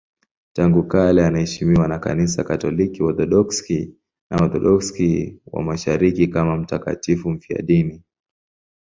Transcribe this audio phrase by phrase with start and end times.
[0.53, 3.95] Tangu kale anaheshimiwa na Kanisa Katoliki, Waorthodoksi
[4.29, 8.03] na Waorthodoksi wa Mashariki kama mtakatifu mfiadini.